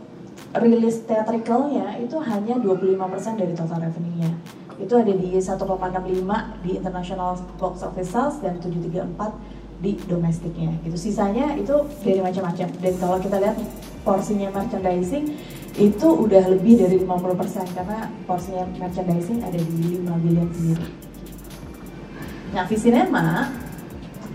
rilis 0.61 1.01
theatricalnya 1.09 1.97
itu 1.97 2.21
hanya 2.21 2.61
25% 2.61 3.41
dari 3.41 3.53
total 3.57 3.79
revenue-nya. 3.89 4.31
Itu 4.77 4.99
ada 4.99 5.13
di 5.13 5.29
1,65 5.39 6.65
di 6.65 6.71
international 6.77 7.41
box 7.57 7.75
office 7.87 8.11
sales 8.13 8.37
dan 8.45 8.61
734 8.61 9.83
di 9.83 9.99
domestiknya 10.07 10.77
gitu. 10.87 10.97
Sisanya 10.97 11.57
itu 11.57 11.75
dari 12.05 12.21
macam-macam. 12.21 12.69
Dan 12.79 12.95
kalau 13.01 13.17
kita 13.19 13.37
lihat 13.41 13.57
porsinya 14.05 14.49
merchandising 14.53 15.35
itu 15.81 16.09
udah 16.09 16.53
lebih 16.53 16.85
dari 16.85 17.01
50% 17.01 17.73
karena 17.73 18.13
porsinya 18.29 18.69
merchandising 18.77 19.41
ada 19.41 19.57
di 19.57 20.05
5 20.05 20.23
billion 20.23 20.49
sendiri. 20.53 20.87
Nah, 22.53 22.69
Visinema 22.69 23.49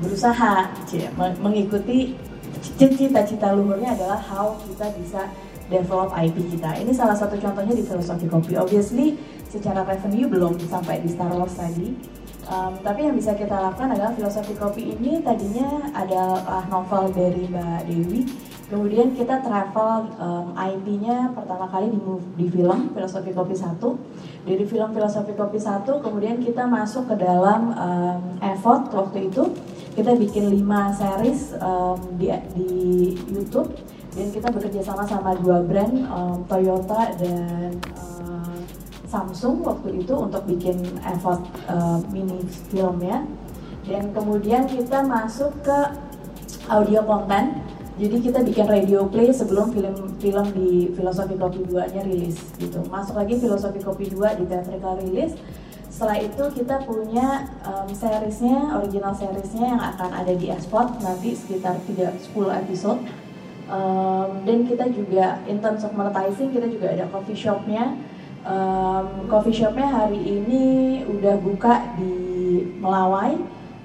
berusaha 0.02 0.74
mengikuti 1.38 2.18
cita-cita 2.78 3.54
luhurnya 3.54 3.94
adalah 3.94 4.18
how 4.18 4.58
kita 4.66 4.90
bisa 4.98 5.30
develop 5.68 6.12
IP 6.16 6.58
kita. 6.58 6.80
Ini 6.80 6.92
salah 6.96 7.16
satu 7.16 7.36
contohnya 7.40 7.76
di 7.76 7.84
filosofi 7.84 8.28
kopi. 8.28 8.56
Obviously, 8.56 9.20
secara 9.48 9.84
revenue 9.84 10.28
belum 10.28 10.60
sampai 10.68 11.04
di 11.04 11.10
Star 11.12 11.32
Wars 11.32 11.56
tadi. 11.56 11.96
Um, 12.48 12.80
tapi 12.80 13.04
yang 13.04 13.16
bisa 13.20 13.36
kita 13.36 13.60
lakukan 13.60 13.92
adalah 13.92 14.16
filosofi 14.16 14.56
kopi 14.56 14.96
ini 14.96 15.20
tadinya 15.20 15.92
adalah 15.92 16.64
novel 16.72 17.12
dari 17.12 17.44
Mbak 17.52 17.82
Dewi. 17.92 18.22
Kemudian 18.68 19.16
kita 19.16 19.44
travel 19.44 20.12
um, 20.20 20.52
IP-nya 20.56 21.32
pertama 21.32 21.72
kali 21.72 21.88
di, 21.92 22.00
di 22.36 22.46
film 22.52 22.92
Filosofi 22.92 23.32
Kopi 23.32 23.56
1 23.56 23.80
dari 24.48 24.64
film 24.64 24.90
filosofi 24.96 25.36
kopi 25.36 25.60
satu 25.60 26.00
kemudian 26.00 26.40
kita 26.40 26.64
masuk 26.64 27.12
ke 27.12 27.20
dalam 27.20 27.76
um, 27.76 28.20
effort 28.40 28.88
waktu 28.96 29.28
itu 29.28 29.52
kita 29.92 30.16
bikin 30.16 30.48
lima 30.48 30.96
series 30.96 31.52
um, 31.60 32.00
di, 32.16 32.32
di 32.56 32.72
YouTube 33.28 33.76
dan 34.18 34.28
kita 34.34 34.50
bekerja 34.50 34.82
sama 34.82 35.06
sama 35.06 35.38
dua 35.38 35.62
brand 35.62 35.94
um, 36.10 36.42
Toyota 36.50 37.14
dan 37.22 37.78
uh, 37.94 38.58
Samsung 39.06 39.62
waktu 39.62 40.02
itu 40.02 40.14
untuk 40.18 40.42
bikin 40.50 40.82
effort 41.06 41.46
uh, 41.70 42.02
mini 42.10 42.42
filmnya 42.74 43.24
dan 43.86 44.10
kemudian 44.12 44.66
kita 44.66 45.06
masuk 45.06 45.54
ke 45.62 45.78
audio 46.68 47.06
content 47.06 47.62
jadi 47.98 48.18
kita 48.22 48.40
bikin 48.46 48.66
radio 48.70 49.10
play 49.10 49.34
sebelum 49.34 49.74
film-film 49.74 50.46
di 50.54 50.94
Filosofi 50.94 51.34
Kopi 51.34 51.66
2-nya 51.66 52.06
rilis 52.06 52.38
gitu. 52.62 52.86
Masuk 52.94 53.18
lagi 53.18 53.42
Filosofi 53.42 53.82
Kopi 53.82 54.06
2 54.14 54.38
di 54.38 54.46
theatrical 54.46 55.02
rilis. 55.02 55.34
Setelah 55.90 56.22
itu 56.22 56.44
kita 56.62 56.86
punya 56.86 57.50
um, 57.66 57.90
seriesnya, 57.90 58.78
original 58.78 59.18
seriesnya 59.18 59.74
yang 59.74 59.82
akan 59.82 60.14
ada 60.14 60.30
di 60.30 60.46
Esport 60.54 60.94
nanti 61.02 61.34
sekitar 61.34 61.82
3, 61.90 62.22
10 62.22 62.62
episode. 62.62 63.02
Um, 63.68 64.48
dan 64.48 64.64
kita 64.64 64.88
juga 64.96 65.44
in 65.44 65.60
terms 65.60 65.84
of 65.84 65.92
monetizing 65.92 66.56
kita 66.56 66.72
juga 66.72 66.96
ada 66.96 67.04
coffee 67.12 67.36
shopnya. 67.36 68.00
Um, 68.48 69.28
coffee 69.28 69.52
shopnya 69.52 69.92
hari 69.92 70.24
ini 70.24 71.04
udah 71.04 71.36
buka 71.44 72.00
di 72.00 72.16
Melawai, 72.80 73.36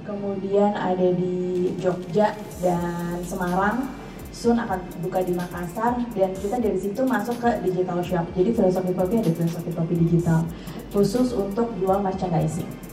kemudian 0.07 0.71
ada 0.79 1.09
di 1.19 1.75
Jogja 1.83 2.39
dan 2.63 3.19
Semarang 3.27 3.91
soon 4.31 4.55
akan 4.59 4.79
buka 5.03 5.23
di 5.27 5.35
Makassar 5.35 5.99
dan 6.15 6.31
kita 6.35 6.63
dari 6.63 6.79
situ 6.79 7.03
masuk 7.03 7.43
ke 7.43 7.51
digital 7.67 7.99
shop. 8.07 8.27
Jadi 8.39 8.51
filosofi 8.55 8.95
kopi 8.95 9.15
ada 9.19 9.31
filosofi 9.35 9.71
kopi 9.75 9.95
digital 9.99 10.47
khusus 10.95 11.35
untuk 11.35 11.75
jual 11.83 11.99
merchandising. 11.99 12.92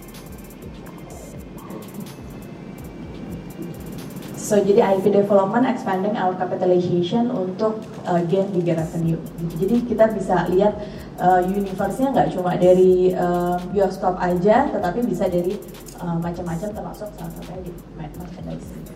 So 4.49 4.57
jadi 4.57 4.81
IP 4.81 5.13
development 5.13 5.61
expanding 5.69 6.17
our 6.17 6.33
capitalization 6.33 7.29
untuk 7.29 7.85
uh, 8.09 8.17
gain 8.25 8.49
bigger 8.49 8.81
revenue. 8.81 9.21
Jadi 9.61 9.85
kita 9.85 10.09
bisa 10.09 10.49
lihat 10.49 10.73
uh, 11.21 11.37
universe-nya 11.45 12.09
nggak 12.09 12.33
cuma 12.33 12.57
dari 12.57 13.13
uh, 13.13 13.61
bioskop 13.69 14.17
aja, 14.17 14.65
tetapi 14.73 15.05
bisa 15.05 15.29
dari 15.29 15.53
uh, 16.01 16.17
macam-macam 16.17 16.65
termasuk 16.65 17.13
salah 17.13 17.29
satunya 17.29 17.69
di 17.69 17.71
merchandising 17.93 18.89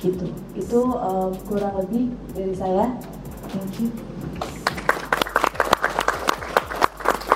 gitu. 0.00 0.32
Itu 0.56 0.80
uh, 0.96 1.28
kurang 1.44 1.76
lebih 1.84 2.16
dari 2.32 2.56
saya. 2.56 2.88
Thank 3.52 3.84
you. 3.84 3.92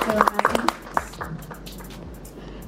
Terima 0.01 0.25
kasih. 0.33 0.63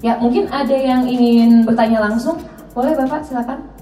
Ya 0.06 0.22
mungkin 0.22 0.46
ada 0.54 0.78
yang 0.78 1.10
ingin 1.10 1.66
bertanya 1.66 1.98
langsung? 2.06 2.38
Boleh 2.78 2.94
bapak 2.94 3.26
silakan 3.26 3.77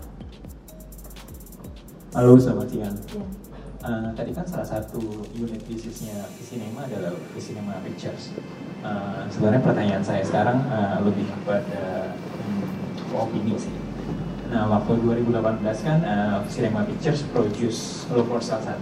halo 2.16 2.40
selamat 2.40 2.68
siang 2.72 2.96
ya. 3.12 3.24
Uh, 3.84 4.08
tadi 4.16 4.32
kan 4.32 4.48
salah 4.48 4.64
satu 4.64 5.28
unit 5.36 5.60
bisnisnya 5.68 6.24
Cinema 6.40 6.88
adalah 6.88 7.12
Cinema 7.36 7.76
Pictures. 7.84 8.32
Uh, 8.80 9.28
sebenarnya 9.28 9.60
pertanyaan 9.60 10.00
saya 10.00 10.24
sekarang 10.24 10.64
uh, 10.72 11.04
lebih 11.04 11.28
kepada 11.28 12.16
hmm, 12.16 13.20
opini 13.20 13.60
sih. 13.60 13.76
Nah 14.48 14.72
waktu 14.72 14.96
2018 15.28 15.60
kan 15.84 16.00
uh, 16.08 16.40
Cinema 16.48 16.88
Pictures 16.88 17.28
produce 17.36 18.08
Love 18.08 18.32
for 18.32 18.40
Sale 18.40 18.64
1 18.64 18.80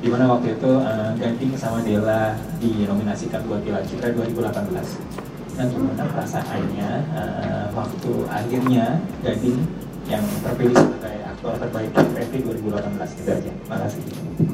Di 0.00 0.08
mana 0.08 0.30
waktu 0.30 0.54
itu 0.54 0.70
uh, 0.70 1.12
Gading 1.18 1.52
sama 1.58 1.82
Della 1.82 2.38
dinominasikan 2.62 3.42
buat 3.44 3.60
Piala 3.66 3.82
Citra 3.82 4.14
2018 4.14 5.58
Nah 5.58 5.64
gimana 5.66 6.04
perasaannya 6.06 6.90
uh, 7.10 7.66
waktu 7.74 8.12
akhirnya 8.30 9.02
Gading 9.26 9.58
yang 10.06 10.22
terpilih 10.46 10.78
sebagai 10.78 11.17
aktor 11.38 11.54
terbaik 11.54 11.90
PV 11.94 12.32
2018 12.66 13.14
itu 13.14 13.30
aja. 13.30 13.52
Makasih. 13.70 14.02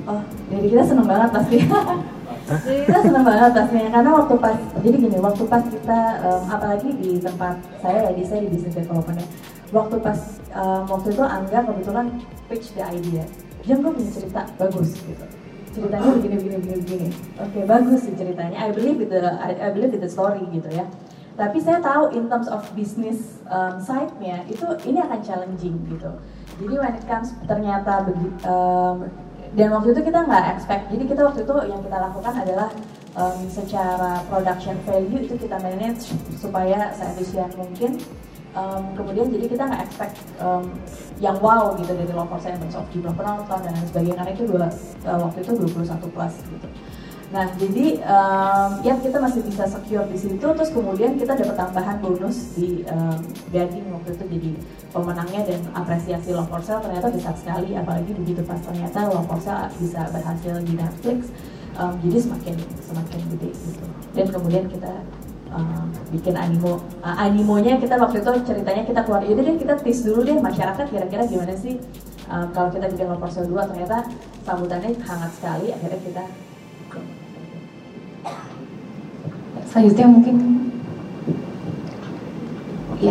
Oh, 0.04 0.20
jadi 0.52 0.66
kita 0.68 0.82
seneng 0.84 1.06
banget 1.08 1.30
pasti. 1.32 1.56
jadi 2.68 2.80
kita 2.84 2.98
seneng 3.08 3.24
banget 3.24 3.50
pastinya 3.56 3.88
karena 3.88 4.10
waktu 4.12 4.34
pas 4.36 4.58
jadi 4.84 4.96
gini 5.00 5.16
waktu 5.16 5.42
pas 5.48 5.64
kita 5.64 6.00
um, 6.28 6.42
apalagi 6.44 6.88
di 7.00 7.16
tempat 7.24 7.56
saya 7.80 7.98
ya 8.04 8.12
di 8.12 8.22
saya 8.28 8.44
di 8.44 8.48
business 8.52 8.76
development 8.76 9.16
ya. 9.16 9.28
Waktu 9.72 9.96
pas 10.04 10.20
um, 10.52 10.82
waktu 10.92 11.08
itu 11.16 11.24
Angga 11.24 11.58
kebetulan 11.64 12.06
pitch 12.52 12.76
the 12.76 12.84
idea. 12.84 13.24
Jam 13.64 13.80
gue 13.80 13.92
punya 13.96 14.12
cerita 14.12 14.40
bagus 14.60 14.92
gitu. 15.08 15.24
Ceritanya 15.72 16.10
begini 16.20 16.36
begini 16.36 16.56
begini 16.60 16.78
begini. 16.84 17.08
Oke 17.40 17.48
okay, 17.48 17.62
bagus 17.64 18.04
sih 18.04 18.12
ceritanya. 18.12 18.60
I 18.60 18.68
believe 18.76 19.00
with 19.00 19.08
the 19.08 19.24
I, 19.24 19.56
I 19.56 19.68
believe 19.72 19.96
with 19.96 20.04
the 20.04 20.12
story 20.12 20.44
gitu 20.52 20.68
ya. 20.68 20.84
Tapi 21.34 21.64
saya 21.64 21.80
tahu 21.80 22.12
in 22.12 22.28
terms 22.28 22.46
of 22.46 22.60
business 22.76 23.40
um, 23.48 23.80
side-nya 23.80 24.44
itu 24.52 24.68
ini 24.84 25.00
akan 25.00 25.18
challenging 25.24 25.80
gitu 25.88 26.12
jadi 26.60 26.74
when 26.78 26.94
it 26.94 27.04
comes 27.08 27.34
ternyata 27.48 28.06
begitu 28.06 28.36
um, 28.46 29.08
dan 29.54 29.70
waktu 29.70 29.94
itu 29.94 30.02
kita 30.10 30.18
nggak 30.26 30.44
expect. 30.58 30.84
Jadi 30.90 31.04
kita 31.06 31.20
waktu 31.22 31.40
itu 31.46 31.54
yang 31.70 31.80
kita 31.86 31.96
lakukan 32.02 32.34
adalah 32.34 32.68
um, 33.14 33.38
secara 33.46 34.18
production 34.26 34.74
value 34.82 35.22
itu 35.22 35.34
kita 35.38 35.56
manage 35.62 36.10
supaya 36.42 36.90
seefisien 36.90 37.50
mungkin. 37.54 38.02
Um, 38.54 38.94
kemudian 38.94 39.34
jadi 39.34 39.46
kita 39.50 39.62
nggak 39.66 39.82
expect 39.86 40.14
um, 40.38 40.74
yang 41.18 41.38
wow 41.42 41.74
gitu 41.74 41.90
dari 41.90 42.10
low 42.14 42.26
percentage 42.26 42.74
of 42.74 42.86
jumlah 42.90 43.14
penonton 43.14 43.58
dan 43.62 43.74
sebagainya. 43.90 44.14
Karena 44.18 44.32
itu 44.34 44.44
dua 44.50 44.66
uh, 45.06 45.18
waktu 45.22 45.38
itu 45.46 45.52
21 45.54 46.14
plus 46.14 46.34
gitu 46.50 46.68
Nah, 47.34 47.50
jadi 47.58 47.98
um, 48.06 48.70
ya 48.86 48.94
kita 48.94 49.18
masih 49.18 49.42
bisa 49.42 49.66
secure 49.66 50.06
di 50.06 50.14
situ, 50.14 50.38
terus 50.38 50.70
kemudian 50.70 51.18
kita 51.18 51.34
dapat 51.34 51.58
tambahan 51.58 51.98
bonus 51.98 52.54
di 52.54 52.86
um, 52.86 53.18
Gading 53.50 53.90
waktu 53.90 54.14
itu 54.14 54.24
jadi 54.38 54.50
pemenangnya 54.94 55.42
dan 55.42 55.60
apresiasi 55.74 56.30
Sale 56.30 56.78
ternyata 56.78 57.10
besar 57.10 57.34
sekali, 57.34 57.74
apalagi 57.74 58.14
begitu 58.14 58.38
pas 58.46 58.62
ternyata 58.62 59.10
Sale 59.10 59.66
bisa 59.82 60.06
berhasil 60.14 60.54
di 60.62 60.78
Netflix, 60.78 61.34
um, 61.74 61.98
jadi 62.06 62.22
semakin 62.22 62.54
semakin 62.86 63.20
gede 63.34 63.50
gitu. 63.50 63.84
Dan 64.14 64.26
kemudian 64.30 64.64
kita 64.70 64.94
um, 65.50 65.90
bikin 66.14 66.38
animo, 66.38 66.86
uh, 67.02 67.18
animonya 67.18 67.82
kita 67.82 67.98
waktu 67.98 68.22
itu 68.22 68.30
ceritanya 68.46 68.86
kita 68.86 69.02
keluar, 69.02 69.26
yaudah 69.26 69.42
deh 69.42 69.58
kita 69.58 69.74
tes 69.82 70.06
dulu 70.06 70.22
deh 70.22 70.38
masyarakat 70.38 70.86
kira-kira 70.86 71.26
gimana 71.26 71.58
sih 71.58 71.82
um, 72.30 72.46
kalau 72.54 72.70
kita 72.70 72.86
bikin 72.94 73.10
Sale 73.10 73.50
2 73.50 73.70
ternyata 73.74 74.06
sambutannya 74.46 74.94
hangat 75.02 75.34
sekali, 75.34 75.74
akhirnya 75.74 75.98
kita 75.98 76.24
Selanjutnya 79.74 80.06
mungkin 80.06 80.34
ya. 83.02 83.10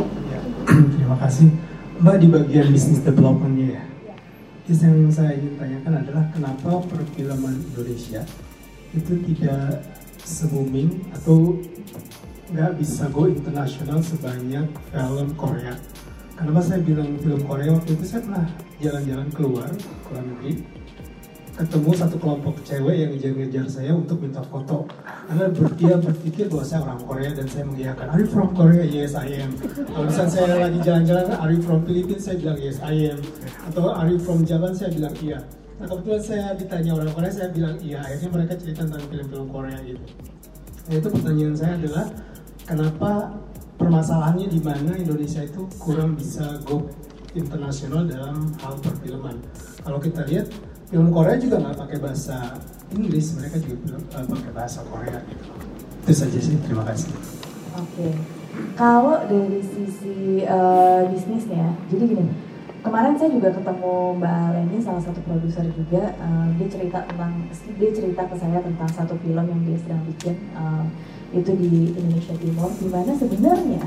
Terima 0.95 1.17
kasih. 1.19 1.51
Mbak 1.99 2.15
di 2.23 2.27
bagian 2.31 2.67
bisnis 2.71 3.03
developmentnya 3.03 3.67
ya. 3.75 3.83
Yes, 4.71 4.79
yang 4.79 5.11
saya 5.11 5.35
ingin 5.35 5.59
tanyakan 5.59 6.07
adalah 6.07 6.23
kenapa 6.31 6.79
perfilman 6.87 7.59
Indonesia 7.67 8.23
itu 8.95 9.11
tidak 9.27 9.83
se-booming 10.23 11.03
atau 11.11 11.59
nggak 12.55 12.79
bisa 12.79 13.11
go 13.11 13.27
internasional 13.27 13.99
sebanyak 13.99 14.63
film 14.87 15.29
Korea. 15.35 15.75
Kenapa 16.39 16.63
saya 16.63 16.79
bilang 16.79 17.19
film 17.19 17.43
Korea 17.43 17.75
waktu 17.75 17.91
itu 17.91 18.07
saya 18.07 18.23
pernah 18.23 18.47
jalan-jalan 18.79 19.27
keluar 19.35 19.67
ke 19.67 20.09
luar 20.15 20.23
negeri 20.31 20.63
ketemu 21.53 21.93
satu 21.93 22.17
kelompok 22.17 22.57
cewek 22.65 22.95
yang 22.97 23.09
ngejar-ngejar 23.13 23.65
saya 23.69 23.93
untuk 23.93 24.17
minta 24.17 24.41
foto. 24.41 24.89
Karena 25.29 25.45
dia 25.77 25.95
berpikir 26.01 26.49
bahwa 26.49 26.65
saya 26.65 26.81
orang 26.81 27.01
Korea 27.05 27.29
dan 27.29 27.45
saya 27.45 27.63
mengiyakan 27.69 28.05
Are 28.09 28.19
you 28.25 28.29
from 28.29 28.49
Korea? 28.57 28.81
Yes 28.81 29.13
I 29.13 29.45
am. 29.45 29.53
Kalau 29.61 30.05
misalnya 30.09 30.31
saya 30.33 30.55
lagi 30.57 30.79
jalan-jalan 30.81 31.25
Are 31.37 31.51
you 31.53 31.61
from 31.61 31.79
Philippines? 31.85 32.25
Saya 32.25 32.41
bilang 32.41 32.57
yes 32.57 32.77
I 32.81 33.13
am. 33.13 33.19
Atau 33.69 33.85
Are 33.85 34.09
you 34.09 34.17
from 34.17 34.41
Japan? 34.41 34.73
Saya 34.73 34.89
bilang 34.97 35.13
iya. 35.21 35.39
Nah 35.77 35.85
kebetulan 35.85 36.21
saya 36.25 36.45
ditanya 36.57 36.91
orang 36.97 37.13
Korea 37.13 37.31
saya 37.31 37.49
bilang 37.53 37.75
iya. 37.85 37.99
Akhirnya 38.01 38.29
mereka 38.33 38.53
cerita 38.57 38.81
tentang 38.89 39.05
film-film 39.13 39.47
Korea 39.53 39.77
gitu. 39.85 40.05
Nah 40.89 40.93
itu 40.97 41.07
pertanyaan 41.13 41.55
saya 41.55 41.73
adalah 41.77 42.05
kenapa 42.65 43.11
permasalahannya 43.77 44.47
di 44.49 44.59
mana 44.59 44.91
Indonesia 44.97 45.45
itu 45.45 45.69
kurang 45.77 46.17
bisa 46.17 46.57
go 46.65 46.89
internasional 47.37 48.09
dalam 48.09 48.49
hal 48.57 48.73
perfilman? 48.81 49.37
Kalau 49.85 50.01
kita 50.01 50.25
lihat 50.25 50.49
film 50.89 51.07
Korea 51.11 51.35
juga 51.39 51.55
nggak 51.61 51.77
pakai 51.79 51.97
bahasa 52.01 52.57
Inggris 52.93 53.25
mereka 53.37 53.57
juga 53.63 53.95
uh, 54.17 54.25
pakai 54.27 54.51
bahasa 54.51 54.79
Korea 54.87 55.19
gitu 55.29 55.45
itu 56.03 56.13
saja 56.13 56.39
sih 56.39 56.55
terima 56.67 56.83
kasih 56.87 57.11
oke 57.79 57.87
okay. 57.87 58.11
kalau 58.75 59.23
dari 59.25 59.61
sisi 59.63 60.43
uh, 60.43 61.07
bisnisnya 61.07 61.73
jadi 61.87 62.03
gini 62.03 62.25
kemarin 62.83 63.15
saya 63.15 63.31
juga 63.31 63.49
ketemu 63.55 63.95
Mbak 64.19 64.47
Leni 64.59 64.77
salah 64.83 65.03
satu 65.03 65.19
produser 65.23 65.65
juga 65.71 66.11
uh, 66.19 66.47
dia 66.59 66.67
cerita 66.67 66.99
tentang 67.07 67.31
dia 67.79 67.91
cerita 67.95 68.21
ke 68.27 68.35
saya 68.35 68.59
tentang 68.59 68.89
satu 68.91 69.15
film 69.23 69.45
yang 69.47 69.61
dia 69.63 69.77
sedang 69.79 70.01
bikin 70.03 70.35
uh, 70.53 70.83
itu 71.33 71.51
di 71.57 71.95
Indonesia 71.97 72.35
Timur 72.37 72.69
di 72.77 72.87
mana 72.91 73.11
sebenarnya 73.17 73.83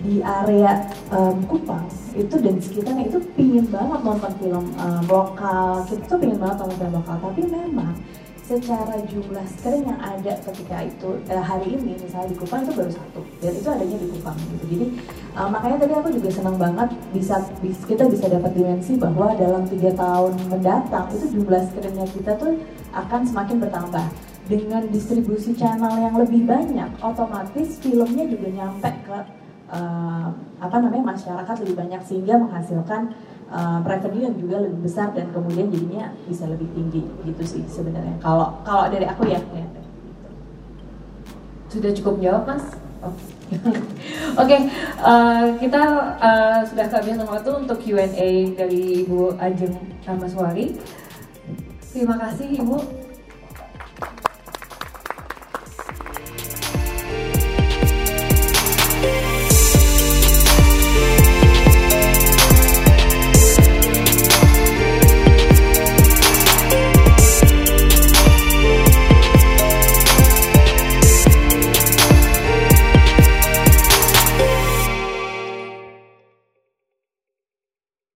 di 0.00 0.24
area 0.24 0.88
um, 1.12 1.36
Kupang 1.44 1.86
itu 2.16 2.34
dan 2.42 2.56
sekitarnya 2.58 3.04
itu 3.06 3.18
pingin 3.38 3.66
banget 3.70 4.00
nonton 4.02 4.32
film 4.40 4.64
um, 4.80 5.02
lokal. 5.06 5.86
Kita 5.86 6.02
tuh 6.10 6.18
pingin 6.18 6.38
banget 6.40 6.56
nonton 6.64 6.76
film 6.80 6.92
lokal 6.98 7.16
tapi 7.22 7.42
memang 7.46 7.94
secara 8.50 8.98
jumlah 9.06 9.46
screen 9.46 9.86
yang 9.86 10.00
ada 10.02 10.34
ketika 10.42 10.82
itu 10.82 11.22
eh, 11.30 11.38
hari 11.38 11.78
ini 11.78 11.94
misalnya 11.94 12.34
di 12.34 12.36
Kupang 12.42 12.66
itu 12.66 12.74
baru 12.74 12.90
satu 12.90 13.22
dan 13.38 13.52
itu 13.54 13.68
adanya 13.70 13.96
di 14.02 14.08
Kupang 14.10 14.36
gitu. 14.42 14.64
Jadi 14.66 14.86
uh, 15.38 15.46
makanya 15.46 15.76
tadi 15.86 15.92
aku 15.94 16.08
juga 16.18 16.30
senang 16.34 16.56
banget 16.58 16.88
bisa 17.14 17.46
kita 17.62 18.10
bisa 18.10 18.26
dapat 18.26 18.50
dimensi 18.58 18.98
bahwa 18.98 19.38
dalam 19.38 19.62
tiga 19.70 19.94
tahun 19.94 20.34
mendatang 20.50 21.06
itu 21.14 21.26
jumlah 21.38 21.62
screennya 21.70 22.06
kita 22.10 22.34
tuh 22.42 22.58
akan 22.90 23.20
semakin 23.22 23.56
bertambah. 23.62 24.06
Dengan 24.50 24.82
distribusi 24.90 25.54
channel 25.54 25.94
yang 25.94 26.18
lebih 26.18 26.42
banyak 26.42 26.90
otomatis 27.06 27.78
filmnya 27.78 28.26
juga 28.26 28.50
nyampe 28.50 28.90
ke 29.06 29.18
uh, 29.70 30.28
apa 30.60 30.76
namanya 30.82 31.14
masyarakat 31.16 31.56
lebih 31.64 31.76
banyak 31.78 32.00
sehingga 32.04 32.36
menghasilkan 32.36 33.14
uh, 33.48 33.80
revenue 33.86 34.28
yang 34.28 34.36
juga 34.36 34.56
lebih 34.60 34.80
besar 34.84 35.14
dan 35.16 35.30
kemudian 35.32 35.70
jadinya 35.70 36.12
bisa 36.26 36.44
lebih 36.50 36.68
tinggi 36.76 37.06
gitu 37.24 37.42
sih 37.46 37.62
sebenarnya 37.70 38.18
kalau 38.20 38.60
kalau 38.66 38.90
dari 38.90 39.06
aku 39.06 39.24
ya, 39.30 39.40
ya. 39.54 39.66
sudah 41.70 41.90
cukup 41.94 42.14
jawab 42.18 42.44
mas. 42.50 42.66
Oke, 43.00 43.16
okay, 44.44 44.60
uh, 45.00 45.56
kita 45.56 45.82
uh, 46.20 46.60
sudah 46.68 46.86
kehabisan 46.86 47.24
waktu 47.24 47.50
untuk 47.64 47.80
Q&A 47.80 48.52
dari 48.54 49.08
Ibu 49.08 49.40
Ajeng 49.40 49.72
Ramaswari. 50.04 50.76
Terima 51.90 52.20
kasih 52.20 52.60
Ibu 52.60 52.99